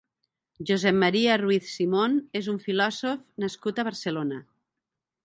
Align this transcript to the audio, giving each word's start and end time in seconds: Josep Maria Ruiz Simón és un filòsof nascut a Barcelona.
Josep 0.69 0.95
Maria 1.01 1.35
Ruiz 1.41 1.67
Simón 1.73 2.15
és 2.39 2.49
un 2.53 2.57
filòsof 2.63 3.21
nascut 3.45 3.83
a 3.85 3.87
Barcelona. 3.91 4.41